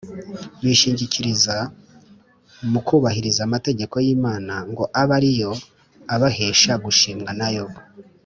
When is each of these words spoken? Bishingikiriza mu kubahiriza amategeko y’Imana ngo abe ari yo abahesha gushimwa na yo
Bishingikiriza 0.63 1.55
mu 2.71 2.79
kubahiriza 2.87 3.41
amategeko 3.47 3.95
y’Imana 4.05 4.53
ngo 4.71 4.83
abe 5.01 5.13
ari 5.17 5.31
yo 5.41 5.51
abahesha 6.13 6.73
gushimwa 6.83 7.31
na 7.41 7.49
yo 7.55 7.65